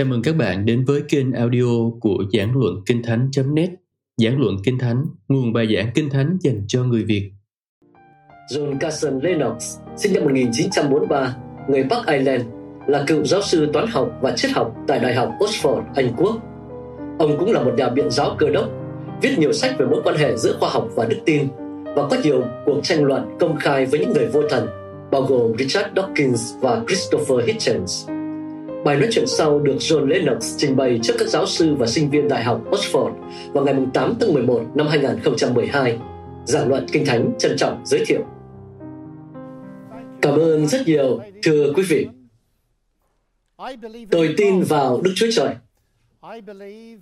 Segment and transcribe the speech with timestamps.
[0.00, 3.70] Chào mừng các bạn đến với kênh audio của giảng luận kinh thánh.net
[4.16, 7.32] Giảng luận kinh thánh, nguồn bài giảng kinh thánh dành cho người Việt
[8.52, 11.36] John Carson Lennox, sinh năm 1943,
[11.68, 12.44] người Bắc Ireland,
[12.86, 16.36] là cựu giáo sư toán học và triết học tại Đại học Oxford, Anh Quốc.
[17.18, 18.68] Ông cũng là một nhà biện giáo cơ đốc,
[19.22, 21.48] viết nhiều sách về mối quan hệ giữa khoa học và đức tin
[21.84, 24.66] và có nhiều cuộc tranh luận công khai với những người vô thần,
[25.10, 28.08] bao gồm Richard Dawkins và Christopher Hitchens.
[28.84, 32.10] Bài nói chuyện sau được John Lennox trình bày trước các giáo sư và sinh
[32.10, 33.12] viên Đại học Oxford
[33.52, 35.98] vào ngày 8 tháng 11 năm 2012.
[36.44, 38.20] Giảng luận Kinh Thánh trân trọng giới thiệu.
[40.22, 42.06] Cảm ơn rất nhiều, thưa quý vị.
[44.10, 45.54] Tôi tin vào Đức Chúa Trời.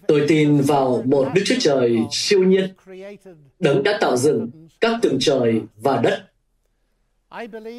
[0.06, 2.74] Tôi tin vào một Đức Chúa Trời siêu nhiên,
[3.58, 6.24] đấng đã tạo dựng các tầng trời và đất.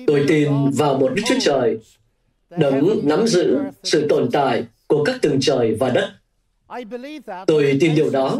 [0.07, 1.79] Tôi tin vào một Đức Chúa Trời
[2.57, 6.09] đấng nắm giữ sự tồn tại của các tầng trời và đất.
[7.47, 8.39] Tôi tin điều đó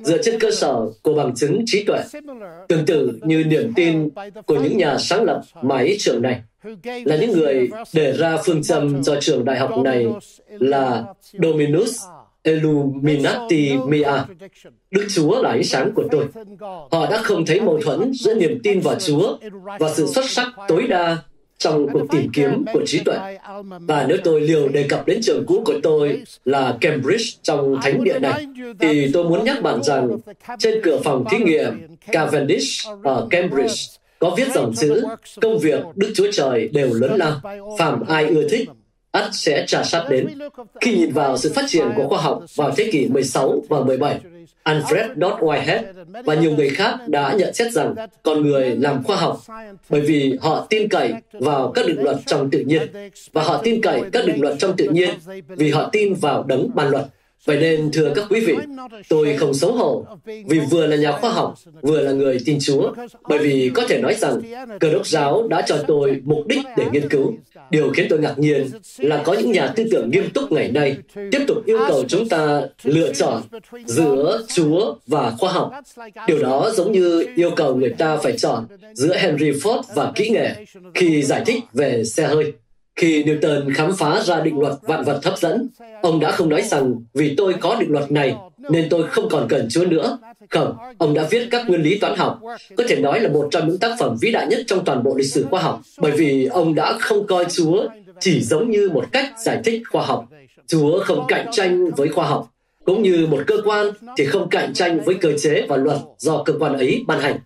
[0.00, 1.98] dựa trên cơ sở của bằng chứng trí tuệ,
[2.68, 4.08] tương tự như niềm tin
[4.46, 6.42] của những nhà sáng lập mái trường này,
[7.04, 10.06] là những người đề ra phương châm cho trường đại học này
[10.48, 11.04] là
[11.42, 12.02] Dominus
[12.42, 14.24] Illuminati Mea.
[14.90, 16.26] Đức Chúa là ánh sáng của tôi.
[16.90, 19.38] Họ đã không thấy mâu thuẫn giữa niềm tin vào Chúa
[19.78, 21.18] và sự xuất sắc tối đa
[21.58, 23.16] trong cuộc tìm kiếm của trí tuệ.
[23.80, 28.04] Và nếu tôi liều đề cập đến trường cũ của tôi là Cambridge trong thánh
[28.04, 28.46] địa này,
[28.80, 30.08] thì tôi muốn nhắc bạn rằng
[30.58, 33.74] trên cửa phòng thí nghiệm Cavendish ở Cambridge
[34.18, 35.04] có viết dòng chữ
[35.40, 37.40] công việc Đức Chúa Trời đều lớn lao,
[37.78, 38.68] phàm ai ưa thích
[39.10, 40.26] ắt sẽ trả sát đến.
[40.80, 44.20] Khi nhìn vào sự phát triển của khoa học vào thế kỷ 16 và 17,
[44.66, 45.82] Alfred Dodd Whitehead
[46.24, 49.40] và nhiều người khác đã nhận xét rằng con người làm khoa học
[49.88, 52.82] bởi vì họ tin cậy vào các định luật trong tự nhiên
[53.32, 55.10] và họ tin cậy các định luật trong tự nhiên
[55.48, 57.06] vì họ tin vào đấng ban luật.
[57.46, 58.54] Vậy nên, thưa các quý vị,
[59.08, 62.92] tôi không xấu hổ vì vừa là nhà khoa học, vừa là người tin Chúa,
[63.28, 64.42] bởi vì có thể nói rằng
[64.80, 67.34] cơ đốc giáo đã cho tôi mục đích để nghiên cứu.
[67.70, 68.66] Điều khiến tôi ngạc nhiên
[68.98, 72.28] là có những nhà tư tưởng nghiêm túc ngày nay tiếp tục yêu cầu chúng
[72.28, 73.42] ta lựa chọn
[73.86, 75.72] giữa Chúa và khoa học.
[76.26, 80.28] Điều đó giống như yêu cầu người ta phải chọn giữa Henry Ford và kỹ
[80.28, 80.54] nghệ
[80.94, 82.52] khi giải thích về xe hơi.
[82.96, 85.68] Khi Newton khám phá ra định luật vạn vật hấp dẫn,
[86.02, 88.36] ông đã không nói rằng vì tôi có định luật này
[88.70, 90.18] nên tôi không còn cần Chúa nữa.
[90.50, 92.40] Không, ông đã viết các nguyên lý toán học,
[92.76, 95.14] có thể nói là một trong những tác phẩm vĩ đại nhất trong toàn bộ
[95.16, 97.88] lịch sử khoa học, bởi vì ông đã không coi Chúa
[98.20, 100.26] chỉ giống như một cách giải thích khoa học.
[100.66, 102.48] Chúa không cạnh tranh với khoa học,
[102.84, 103.86] cũng như một cơ quan
[104.16, 107.38] thì không cạnh tranh với cơ chế và luật do cơ quan ấy ban hành.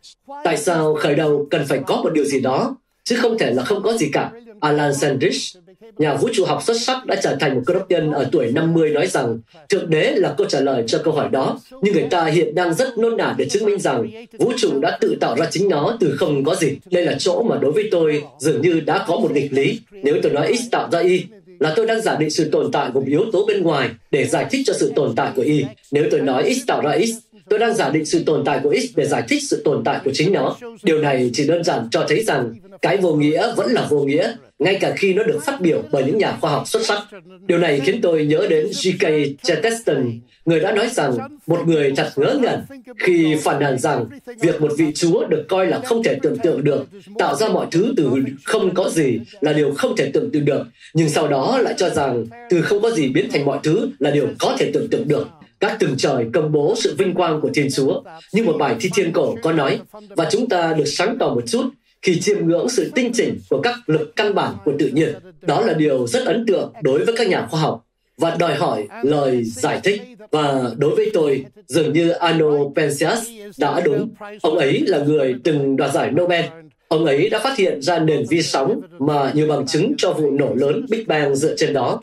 [0.45, 3.63] Tại sao khởi đầu cần phải có một điều gì đó, chứ không thể là
[3.65, 4.31] không có gì cả?
[4.61, 5.61] Alan Sandridge,
[5.99, 8.53] nhà vũ trụ học xuất sắc đã trở thành một cơ đốc nhân ở tuổi
[8.53, 12.07] 50 nói rằng Thượng Đế là câu trả lời cho câu hỏi đó, nhưng người
[12.11, 15.37] ta hiện đang rất nôn nả để chứng minh rằng vũ trụ đã tự tạo
[15.37, 16.77] ra chính nó từ không có gì.
[16.91, 19.81] Đây là chỗ mà đối với tôi dường như đã có một nghịch lý.
[19.91, 21.25] Nếu tôi nói X tạo ra Y,
[21.61, 24.27] là tôi đang giả định sự tồn tại của một yếu tố bên ngoài để
[24.27, 25.65] giải thích cho sự tồn tại của Y.
[25.93, 27.11] Nếu tôi nói X tạo ra X,
[27.51, 30.01] tôi đang giả định sự tồn tại của X để giải thích sự tồn tại
[30.05, 30.57] của chính nó.
[30.83, 34.33] Điều này chỉ đơn giản cho thấy rằng cái vô nghĩa vẫn là vô nghĩa,
[34.59, 37.03] ngay cả khi nó được phát biểu bởi những nhà khoa học xuất sắc.
[37.47, 39.07] Điều này khiến tôi nhớ đến G.K.
[39.43, 42.61] Chesterton, người đã nói rằng một người thật ngớ ngẩn
[42.99, 44.07] khi phản nàn rằng
[44.41, 46.87] việc một vị chúa được coi là không thể tưởng tượng được,
[47.19, 48.11] tạo ra mọi thứ từ
[48.45, 51.91] không có gì là điều không thể tưởng tượng được, nhưng sau đó lại cho
[51.91, 55.09] rằng từ không có gì biến thành mọi thứ là điều có thể tưởng tượng
[55.09, 55.27] được
[55.61, 58.91] các từng trời công bố sự vinh quang của Thiên Chúa, như một bài thi
[58.97, 61.65] thiên cổ có nói, và chúng ta được sáng tỏ một chút
[62.03, 65.15] khi chiêm ngưỡng sự tinh chỉnh của các lực căn bản của tự nhiên.
[65.43, 67.85] Đó là điều rất ấn tượng đối với các nhà khoa học
[68.17, 70.03] và đòi hỏi lời giải thích.
[70.31, 74.09] Và đối với tôi, dường như Arno Penzias đã đúng.
[74.43, 76.45] Ông ấy là người từng đoạt giải Nobel.
[76.89, 80.31] Ông ấy đã phát hiện ra nền vi sóng mà nhiều bằng chứng cho vụ
[80.31, 82.01] nổ lớn Big Bang dựa trên đó.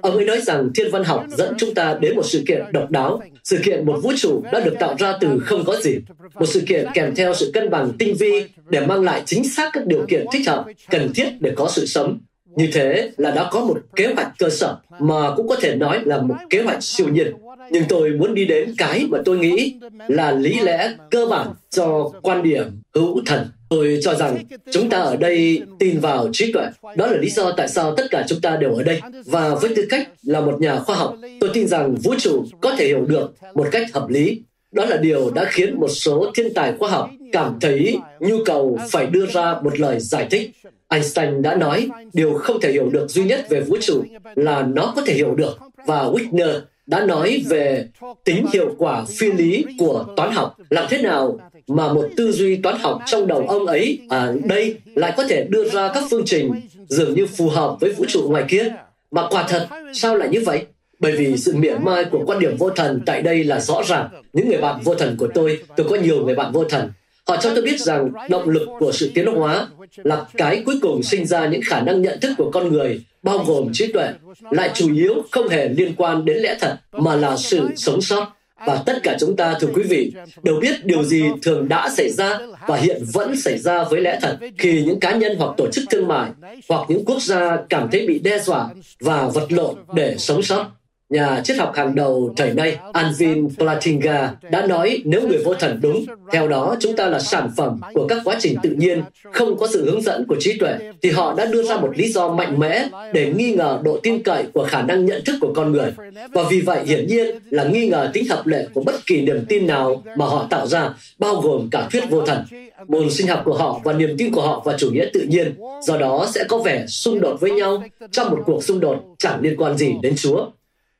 [0.00, 2.90] Ông ấy nói rằng thiên văn học dẫn chúng ta đến một sự kiện độc
[2.90, 5.98] đáo, sự kiện một vũ trụ đã được tạo ra từ không có gì,
[6.34, 9.70] một sự kiện kèm theo sự cân bằng tinh vi để mang lại chính xác
[9.72, 12.18] các điều kiện thích hợp, cần thiết để có sự sống.
[12.56, 16.00] Như thế là đã có một kế hoạch cơ sở mà cũng có thể nói
[16.04, 17.32] là một kế hoạch siêu nhiên.
[17.70, 19.74] Nhưng tôi muốn đi đến cái mà tôi nghĩ
[20.08, 22.64] là lý lẽ cơ bản cho quan điểm
[22.94, 23.46] hữu thần.
[23.68, 26.66] Tôi cho rằng chúng ta ở đây tin vào trí tuệ.
[26.96, 29.00] Đó là lý do tại sao tất cả chúng ta đều ở đây.
[29.26, 32.76] Và với tư cách là một nhà khoa học, tôi tin rằng vũ trụ có
[32.76, 34.42] thể hiểu được một cách hợp lý.
[34.72, 38.78] Đó là điều đã khiến một số thiên tài khoa học cảm thấy nhu cầu
[38.90, 40.50] phải đưa ra một lời giải thích.
[40.88, 44.92] Einstein đã nói, điều không thể hiểu được duy nhất về vũ trụ là nó
[44.96, 45.58] có thể hiểu được.
[45.86, 47.88] và Wigner đã nói về
[48.24, 50.56] tính hiệu quả phi lý của toán học.
[50.70, 54.76] Làm thế nào mà một tư duy toán học trong đầu ông ấy ở đây
[54.94, 56.52] lại có thể đưa ra các phương trình
[56.88, 58.72] dường như phù hợp với vũ trụ ngoài kia?
[59.10, 60.66] Mà quả thật, sao lại như vậy?
[60.98, 64.08] Bởi vì sự mỉa mai của quan điểm vô thần tại đây là rõ ràng.
[64.32, 66.90] Những người bạn vô thần của tôi, tôi có nhiều người bạn vô thần,
[67.28, 69.66] Họ cho tôi biết rằng động lực của sự tiến hóa
[69.96, 73.38] là cái cuối cùng sinh ra những khả năng nhận thức của con người, bao
[73.38, 74.08] gồm trí tuệ,
[74.50, 78.32] lại chủ yếu không hề liên quan đến lẽ thật, mà là sự sống sót.
[78.66, 80.12] Và tất cả chúng ta, thưa quý vị,
[80.42, 84.18] đều biết điều gì thường đã xảy ra và hiện vẫn xảy ra với lẽ
[84.22, 86.30] thật khi những cá nhân hoặc tổ chức thương mại
[86.68, 88.68] hoặc những quốc gia cảm thấy bị đe dọa
[89.00, 90.66] và vật lộn để sống sót.
[91.14, 95.80] Nhà triết học hàng đầu thời nay, Alvin Plantinga, đã nói nếu người vô thần
[95.82, 99.02] đúng, theo đó chúng ta là sản phẩm của các quá trình tự nhiên,
[99.32, 102.12] không có sự hướng dẫn của trí tuệ, thì họ đã đưa ra một lý
[102.12, 105.52] do mạnh mẽ để nghi ngờ độ tin cậy của khả năng nhận thức của
[105.56, 105.92] con người.
[106.32, 109.44] Và vì vậy, hiển nhiên là nghi ngờ tính hợp lệ của bất kỳ niềm
[109.48, 112.44] tin nào mà họ tạo ra, bao gồm cả thuyết vô thần.
[112.88, 115.54] Môn sinh học của họ và niềm tin của họ và chủ nghĩa tự nhiên,
[115.82, 119.40] do đó sẽ có vẻ xung đột với nhau trong một cuộc xung đột chẳng
[119.40, 120.46] liên quan gì đến Chúa.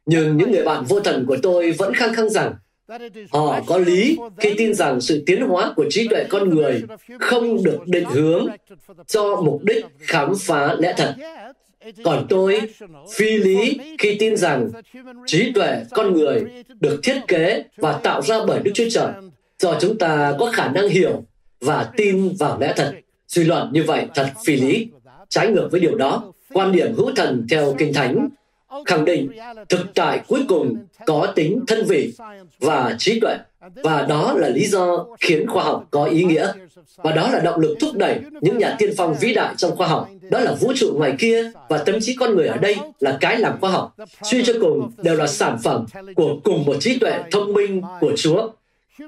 [0.07, 2.55] Nhưng những người bạn vô thần của tôi vẫn khăng khăng rằng
[3.31, 6.83] họ có lý khi tin rằng sự tiến hóa của trí tuệ con người
[7.21, 8.47] không được định hướng
[9.07, 11.15] cho mục đích khám phá lẽ thật.
[12.05, 12.61] Còn tôi
[13.15, 14.71] phi lý khi tin rằng
[15.27, 16.45] trí tuệ con người
[16.81, 19.13] được thiết kế và tạo ra bởi Đức Chúa Trời
[19.59, 21.25] do chúng ta có khả năng hiểu
[21.61, 22.93] và tin vào lẽ thật.
[23.29, 24.89] Suy luận như vậy thật phi lý.
[25.29, 28.29] Trái ngược với điều đó, quan điểm hữu thần theo Kinh Thánh
[28.87, 29.31] khẳng định
[29.69, 30.77] thực tại cuối cùng
[31.07, 32.13] có tính thân vị
[32.61, 33.37] và trí tuệ,
[33.75, 36.53] và đó là lý do khiến khoa học có ý nghĩa,
[36.97, 39.87] và đó là động lực thúc đẩy những nhà tiên phong vĩ đại trong khoa
[39.87, 40.09] học.
[40.31, 43.39] Đó là vũ trụ ngoài kia, và tâm trí con người ở đây là cái
[43.39, 43.95] làm khoa học.
[44.23, 45.87] Suy cho cùng đều là sản phẩm
[46.17, 48.51] của cùng một trí tuệ thông minh của chúa.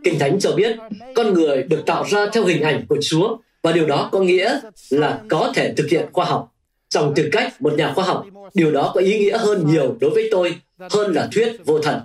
[0.04, 0.76] Kinh thánh cho biết,
[1.14, 4.60] con người được tạo ra theo hình ảnh của chúa, và điều đó có nghĩa
[4.90, 6.52] là có thể thực hiện khoa học
[6.96, 10.10] trong tư cách một nhà khoa học, điều đó có ý nghĩa hơn nhiều đối
[10.10, 10.54] với tôi
[10.90, 12.00] hơn là thuyết vô thần.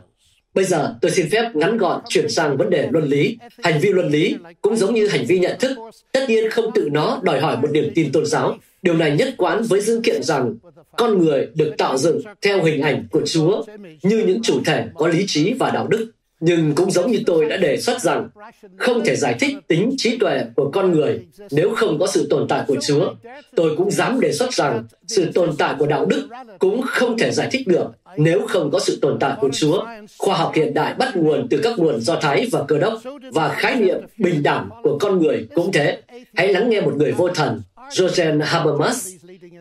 [0.54, 3.38] Bây giờ tôi xin phép ngắn gọn chuyển sang vấn đề luân lý.
[3.64, 5.78] Hành vi luân lý cũng giống như hành vi nhận thức,
[6.12, 8.58] tất nhiên không tự nó đòi hỏi một niềm tin tôn giáo.
[8.82, 10.56] Điều này nhất quán với dữ kiện rằng
[10.98, 13.64] con người được tạo dựng theo hình ảnh của chúa
[14.04, 16.12] như những chủ thể có lý trí và đạo đức
[16.42, 18.30] nhưng cũng giống như tôi đã đề xuất rằng
[18.78, 21.20] không thể giải thích tính trí tuệ của con người
[21.52, 23.14] nếu không có sự tồn tại của chúa.
[23.56, 26.28] Tôi cũng dám đề xuất rằng sự tồn tại của đạo đức
[26.60, 29.86] cũng không thể giải thích được nếu không có sự tồn tại của chúa.
[30.18, 32.94] Khoa học hiện đại bắt nguồn từ các nguồn do thái và cơ đốc
[33.34, 35.98] và khái niệm bình đẳng của con người cũng thế.
[36.36, 39.10] Hãy lắng nghe một người vô thần Jürgen Habermas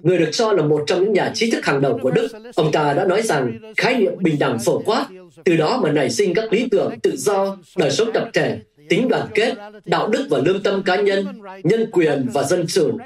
[0.03, 2.29] người được cho là một trong những nhà trí thức hàng đầu của Đức.
[2.55, 5.06] Ông ta đã nói rằng khái niệm bình đẳng phổ quát,
[5.44, 8.58] từ đó mà nảy sinh các lý tưởng tự do, đời sống tập thể,
[8.88, 9.54] tính đoàn kết,
[9.84, 11.26] đạo đức và lương tâm cá nhân,
[11.64, 12.98] nhân quyền và dân chủ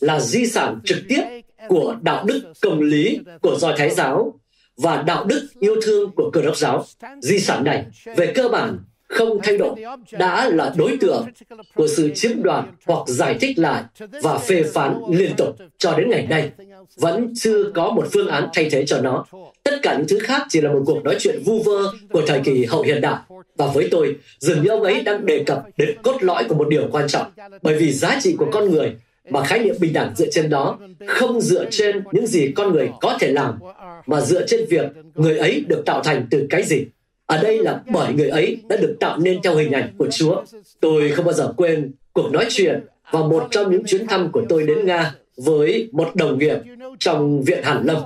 [0.00, 1.22] là di sản trực tiếp
[1.68, 4.38] của đạo đức công lý của do Thái giáo
[4.76, 6.84] và đạo đức yêu thương của cơ đốc giáo.
[7.20, 7.86] Di sản này,
[8.16, 8.78] về cơ bản,
[9.12, 9.74] không thay đổi,
[10.12, 11.26] đã là đối tượng
[11.74, 13.82] của sự chiếm đoạt hoặc giải thích lại
[14.22, 16.50] và phê phán liên tục cho đến ngày nay.
[16.96, 19.24] Vẫn chưa có một phương án thay thế cho nó.
[19.62, 21.78] Tất cả những thứ khác chỉ là một cuộc nói chuyện vu vơ
[22.10, 23.20] của thời kỳ hậu hiện đại.
[23.56, 26.68] Và với tôi, dường như ông ấy đang đề cập đến cốt lõi của một
[26.68, 27.26] điều quan trọng.
[27.62, 28.96] Bởi vì giá trị của con người
[29.30, 32.90] mà khái niệm bình đẳng dựa trên đó không dựa trên những gì con người
[33.00, 33.58] có thể làm,
[34.06, 36.84] mà dựa trên việc người ấy được tạo thành từ cái gì
[37.32, 40.42] ở đây là bởi người ấy đã được tạo nên theo hình ảnh của Chúa.
[40.80, 44.42] Tôi không bao giờ quên cuộc nói chuyện và một trong những chuyến thăm của
[44.48, 46.56] tôi đến Nga với một đồng nghiệp
[46.98, 47.96] trong Viện Hàn Lâm.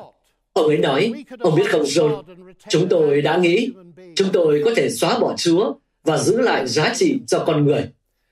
[0.53, 2.23] Ông ấy nói, ông biết không John,
[2.69, 3.71] chúng tôi đã nghĩ
[4.15, 7.89] chúng tôi có thể xóa bỏ Chúa và giữ lại giá trị cho con người.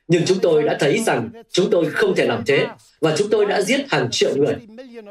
[0.09, 2.67] Nhưng chúng tôi đã thấy rằng chúng tôi không thể làm thế
[3.01, 4.55] và chúng tôi đã giết hàng triệu người.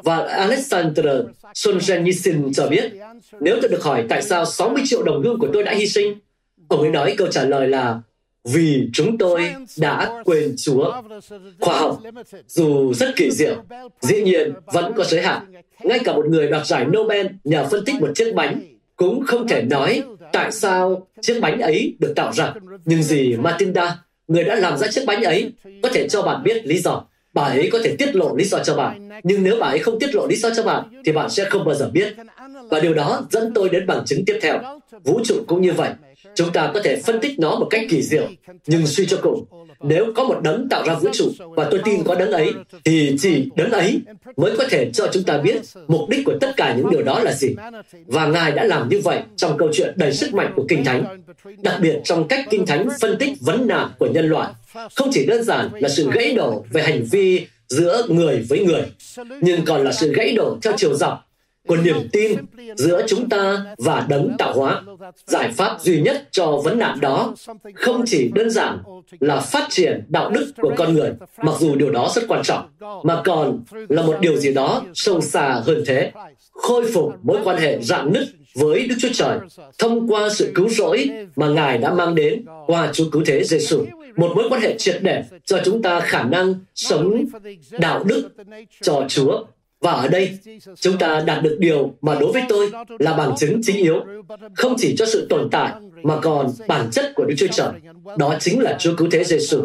[0.03, 1.05] Và Alexander
[1.53, 2.91] Solzhenitsyn cho biết,
[3.39, 6.19] nếu tôi được hỏi tại sao 60 triệu đồng lương của tôi đã hy sinh,
[6.67, 8.01] ông ấy nói câu trả lời là
[8.43, 11.01] vì chúng tôi đã quên Chúa.
[11.59, 11.99] Khoa học,
[12.47, 13.55] dù rất kỳ diệu,
[14.01, 15.53] dĩ nhiên vẫn có giới hạn.
[15.83, 18.61] Ngay cả một người đoạt giải Nobel nhờ phân tích một chiếc bánh
[18.95, 22.53] cũng không thể nói tại sao chiếc bánh ấy được tạo ra.
[22.85, 25.51] Nhưng gì Matilda, người đã làm ra chiếc bánh ấy,
[25.83, 27.05] có thể cho bạn biết lý do.
[27.33, 29.99] Bà ấy có thể tiết lộ lý do cho bạn nhưng nếu bà ấy không
[29.99, 32.15] tiết lộ lý do cho bạn thì bạn sẽ không bao giờ biết.
[32.69, 34.59] Và điều đó dẫn tôi đến bằng chứng tiếp theo.
[35.03, 35.89] Vũ trụ cũng như vậy.
[36.35, 38.27] Chúng ta có thể phân tích nó một cách kỳ diệu
[38.67, 39.45] nhưng suy cho cùng
[39.83, 42.53] nếu có một đấng tạo ra vũ trụ và tôi tin có đấng ấy,
[42.85, 44.01] thì chỉ đấng ấy
[44.37, 47.19] mới có thể cho chúng ta biết mục đích của tất cả những điều đó
[47.19, 47.55] là gì.
[48.05, 51.23] Và Ngài đã làm như vậy trong câu chuyện đầy sức mạnh của Kinh Thánh,
[51.61, 54.53] đặc biệt trong cách Kinh Thánh phân tích vấn nạn của nhân loại.
[54.95, 58.83] Không chỉ đơn giản là sự gãy đổ về hành vi giữa người với người,
[59.41, 61.32] nhưng còn là sự gãy đổ theo chiều dọc
[61.67, 62.37] của niềm tin
[62.75, 64.81] giữa chúng ta và đấng tạo hóa.
[65.25, 67.33] Giải pháp duy nhất cho vấn nạn đó
[67.75, 68.77] không chỉ đơn giản
[69.19, 72.69] là phát triển đạo đức của con người, mặc dù điều đó rất quan trọng,
[73.03, 76.11] mà còn là một điều gì đó sâu xa hơn thế.
[76.51, 79.39] Khôi phục mối quan hệ rạn nứt với Đức Chúa Trời
[79.77, 83.85] thông qua sự cứu rỗi mà Ngài đã mang đến qua Chúa Cứu Thế Giêsu
[84.15, 87.25] một mối quan hệ triệt để cho chúng ta khả năng sống
[87.71, 88.29] đạo đức
[88.81, 89.43] cho Chúa
[89.83, 90.37] và ở đây,
[90.75, 94.03] chúng ta đạt được điều mà đối với tôi là bằng chứng chính yếu,
[94.55, 95.71] không chỉ cho sự tồn tại
[96.03, 97.69] mà còn bản chất của Đức Chúa Trời.
[98.17, 99.61] Đó chính là Chúa Cứu Thế Giêsu.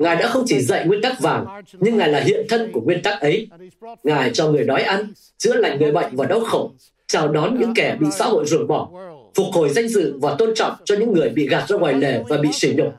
[0.00, 3.02] Ngài đã không chỉ dạy nguyên tắc vàng, nhưng Ngài là hiện thân của nguyên
[3.02, 3.48] tắc ấy.
[4.02, 6.70] Ngài cho người đói ăn, chữa lành người bệnh và đau khổ,
[7.06, 8.90] chào đón những kẻ bị xã hội ruồng bỏ,
[9.34, 12.22] phục hồi danh dự và tôn trọng cho những người bị gạt ra ngoài lề
[12.28, 12.92] và bị sỉ nhục.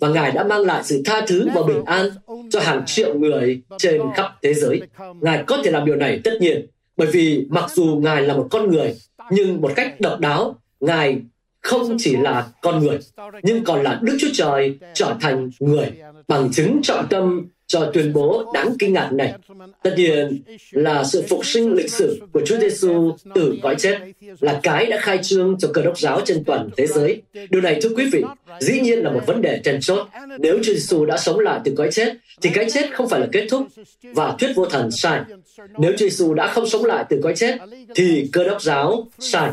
[0.00, 2.08] Và Ngài đã mang lại sự tha thứ và bình an
[2.50, 4.82] cho hàng triệu người trên khắp thế giới.
[5.20, 8.48] Ngài có thể làm điều này tất nhiên, bởi vì mặc dù Ngài là một
[8.50, 8.94] con người,
[9.30, 11.20] nhưng một cách độc đáo, Ngài
[11.60, 12.98] không chỉ là con người,
[13.42, 15.90] nhưng còn là Đức Chúa Trời trở thành người,
[16.28, 19.34] bằng chứng trọng tâm cho tuyên bố đáng kinh ngạc này.
[19.82, 23.98] Tất nhiên là sự phục sinh lịch sử của Chúa Giêsu từ cõi chết
[24.40, 27.22] là cái đã khai trương cho cơ đốc giáo trên toàn thế giới.
[27.50, 28.22] Điều này thưa quý vị,
[28.60, 30.08] dĩ nhiên là một vấn đề trần chốt.
[30.38, 33.26] Nếu Chúa Giêsu đã sống lại từ cõi chết, thì cái chết không phải là
[33.32, 33.66] kết thúc
[34.02, 35.20] và thuyết vô thần sai.
[35.78, 37.58] Nếu Chúa Giêsu đã không sống lại từ cõi chết,
[37.94, 39.50] thì cơ đốc giáo sai.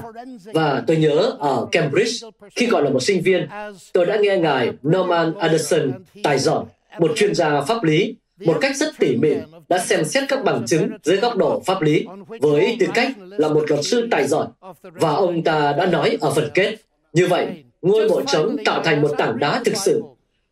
[0.53, 3.47] Và tôi nhớ ở Cambridge, khi còn là một sinh viên,
[3.93, 5.91] tôi đã nghe ngài Norman Anderson
[6.23, 6.63] tài giỏi
[6.99, 9.33] một chuyên gia pháp lý, một cách rất tỉ mỉ,
[9.69, 12.05] đã xem xét các bằng chứng dưới góc độ pháp lý,
[12.41, 14.47] với tư cách là một luật sư tài giỏi.
[14.81, 16.75] Và ông ta đã nói ở phần kết,
[17.13, 17.47] như vậy,
[17.81, 20.01] ngôi mộ trống tạo thành một tảng đá thực sự,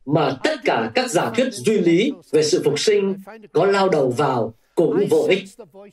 [0.05, 3.15] mà tất cả các giả thuyết duy lý về sự phục sinh
[3.51, 5.43] có lao đầu vào cũng vô ích.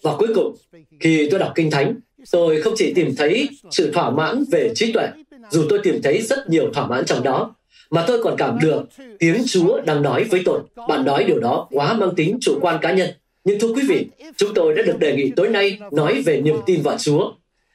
[0.02, 0.56] Và cuối cùng,
[1.00, 1.94] khi tôi đọc kinh thánh,
[2.32, 5.08] tôi không chỉ tìm thấy sự thỏa mãn về trí tuệ,
[5.50, 7.54] dù tôi tìm thấy rất nhiều thỏa mãn trong đó
[7.90, 8.82] mà tôi còn cảm được
[9.18, 10.60] tiếng Chúa đang nói với tôi.
[10.88, 13.10] Bạn nói điều đó quá mang tính chủ quan cá nhân.
[13.44, 16.56] Nhưng thưa quý vị, chúng tôi đã được đề nghị tối nay nói về niềm
[16.66, 17.32] tin vào Chúa.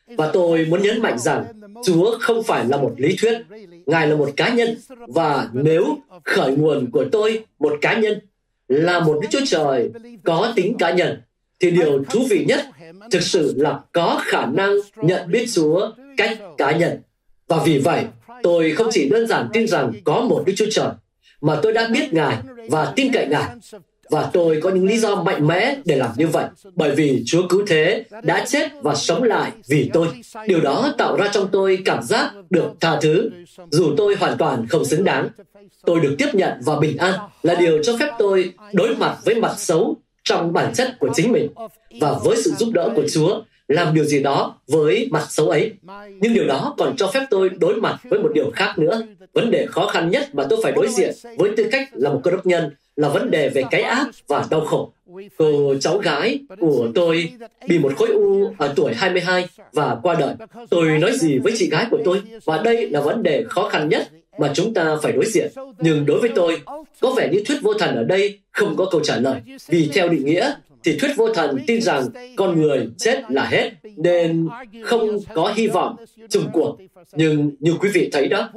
[0.08, 1.46] Và tôi muốn nhấn mạnh rằng
[1.86, 3.38] Chúa không phải là một lý thuyết,
[3.86, 4.78] Ngài là một cá nhân.
[5.08, 8.20] Và nếu khởi nguồn của tôi, một cá nhân,
[8.68, 9.90] là một Đức Chúa Trời
[10.24, 11.22] có tính cá nhân,
[11.60, 12.66] thì điều thú vị nhất
[13.12, 17.00] thực sự là có khả năng nhận biết Chúa cách cá nhân.
[17.48, 18.04] Và vì vậy,
[18.44, 20.90] Tôi không chỉ đơn giản tin rằng có một Đức Chúa Trời,
[21.42, 22.38] mà tôi đã biết Ngài
[22.70, 23.50] và tin cậy Ngài.
[24.10, 26.46] Và tôi có những lý do mạnh mẽ để làm như vậy,
[26.76, 30.08] bởi vì Chúa cứu thế đã chết và sống lại vì tôi.
[30.48, 33.30] Điều đó tạo ra trong tôi cảm giác được tha thứ,
[33.70, 35.30] dù tôi hoàn toàn không xứng đáng.
[35.86, 39.36] Tôi được tiếp nhận và bình an là điều cho phép tôi đối mặt với
[39.36, 41.48] mặt xấu trong bản chất của chính mình.
[42.02, 43.42] Và với sự giúp đỡ của Chúa,
[43.72, 45.72] làm điều gì đó với mặt xấu ấy.
[46.22, 49.02] Nhưng điều đó còn cho phép tôi đối mặt với một điều khác nữa.
[49.34, 52.22] Vấn đề khó khăn nhất mà tôi phải đối diện với tư cách là một
[52.24, 54.92] cơ đốc nhân là vấn đề về cái ác và đau khổ.
[55.38, 57.32] Cô cháu gái của tôi
[57.68, 60.36] bị một khối u ở tuổi 22 và qua đời.
[60.70, 62.22] Tôi nói gì với chị gái của tôi?
[62.46, 64.08] Và đây là vấn đề khó khăn nhất
[64.40, 65.52] mà chúng ta phải đối diện.
[65.80, 66.62] Nhưng đối với tôi,
[67.00, 69.42] có vẻ như thuyết vô thần ở đây không có câu trả lời.
[69.68, 73.72] Vì theo định nghĩa, thì thuyết vô thần tin rằng con người chết là hết
[73.98, 74.48] nên
[74.84, 75.96] không có hy vọng
[76.30, 76.78] chung cuộc.
[77.14, 78.50] Nhưng như quý vị thấy đó,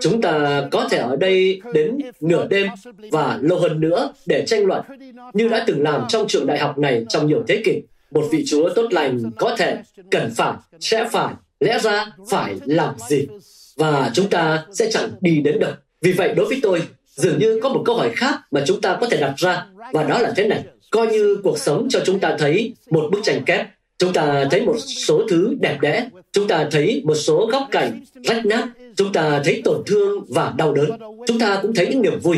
[0.00, 2.66] chúng ta có thể ở đây đến nửa đêm
[3.10, 4.84] và lâu hơn nữa để tranh luận
[5.32, 7.82] như đã từng làm trong trường đại học này trong nhiều thế kỷ.
[8.10, 9.78] Một vị chúa tốt lành có thể,
[10.10, 13.26] cần phải, sẽ phải, lẽ ra phải làm gì?
[13.76, 15.72] Và chúng ta sẽ chẳng đi đến đâu.
[16.02, 16.82] Vì vậy đối với tôi,
[17.14, 20.02] dường như có một câu hỏi khác mà chúng ta có thể đặt ra và
[20.02, 23.44] đó là thế này coi như cuộc sống cho chúng ta thấy một bức tranh
[23.44, 23.66] kép.
[23.98, 26.08] Chúng ta thấy một số thứ đẹp đẽ.
[26.32, 28.68] Chúng ta thấy một số góc cảnh rách nát.
[28.96, 30.90] Chúng ta thấy tổn thương và đau đớn.
[31.26, 32.36] Chúng ta cũng thấy những niềm vui.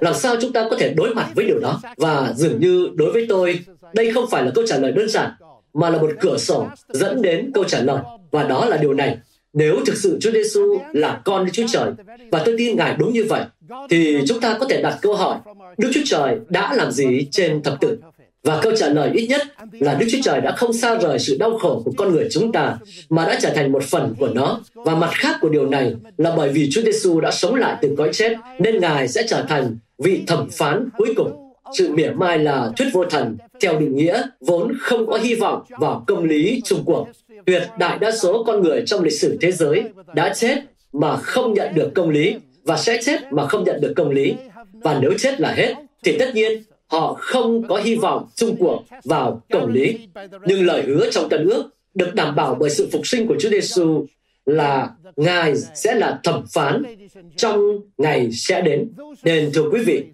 [0.00, 1.80] Làm sao chúng ta có thể đối mặt với điều đó?
[1.96, 3.60] Và dường như đối với tôi,
[3.92, 5.30] đây không phải là câu trả lời đơn giản,
[5.74, 8.02] mà là một cửa sổ dẫn đến câu trả lời.
[8.30, 9.18] Và đó là điều này
[9.52, 11.90] nếu thực sự Chúa Giêsu là con Đức Chúa Trời
[12.32, 13.44] và tôi tin Ngài đúng như vậy
[13.90, 15.38] thì chúng ta có thể đặt câu hỏi
[15.78, 17.98] Đức Chúa Trời đã làm gì trên thập tử
[18.44, 21.36] Và câu trả lời ít nhất là Đức Chúa Trời đã không xa rời sự
[21.40, 22.76] đau khổ của con người chúng ta,
[23.10, 24.60] mà đã trở thành một phần của nó.
[24.74, 27.94] Và mặt khác của điều này là bởi vì Chúa Giêsu đã sống lại từ
[27.98, 31.52] cõi chết, nên Ngài sẽ trở thành vị thẩm phán cuối cùng.
[31.78, 35.62] Sự mỉa mai là thuyết vô thần, theo định nghĩa vốn không có hy vọng
[35.68, 37.08] vào công lý chung cuộc.
[37.46, 40.56] Tuyệt đại đa số con người trong lịch sử thế giới đã chết
[40.92, 44.34] mà không nhận được công lý và sẽ chết mà không nhận được công lý.
[44.72, 48.84] Và nếu chết là hết, thì tất nhiên họ không có hy vọng chung cuộc
[49.04, 49.98] vào công lý.
[50.46, 53.48] Nhưng lời hứa trong tân ước được đảm bảo bởi sự phục sinh của Chúa
[53.48, 54.06] Giêsu
[54.46, 56.82] là Ngài sẽ là thẩm phán
[57.36, 57.60] trong
[57.98, 58.92] ngày sẽ đến.
[59.24, 60.04] Nên thưa quý vị,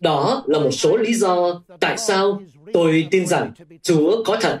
[0.00, 2.42] đó là một số lý do tại sao
[2.72, 4.60] tôi tin rằng Chúa có thật